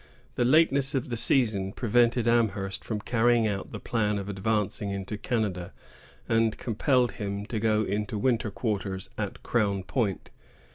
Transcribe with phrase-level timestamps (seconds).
[0.33, 5.15] The lateness of the season prevented Amherst from carrying out the plan of advancing into
[5.15, 5.73] Canada,
[6.27, 10.31] and compelled him to go into winter quarters at Crown Point.